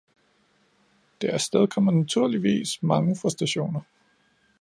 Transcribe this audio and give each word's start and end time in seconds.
Det 1.21 1.29
afstedkommer 1.29 1.91
naturligvis 1.91 2.81
mange 2.83 3.15
frustrationer. 3.15 3.81